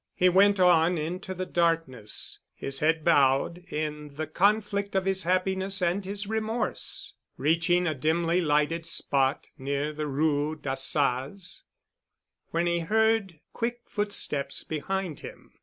[0.15, 5.79] He went on into the darkness, his head bowed, in the conflict of his happiness
[5.79, 11.65] and his remorse, reaching a dimly lighted spot near the Rue d'Assas,
[12.49, 15.51] when he heard quick footsteps behind him.